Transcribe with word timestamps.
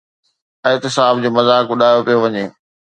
احتساب 0.69 1.13
جو 1.23 1.29
مذاق 1.37 1.67
اڏايو 1.73 2.05
پيو 2.05 2.19
وڃي. 2.23 2.45